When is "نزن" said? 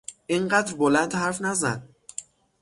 1.41-1.87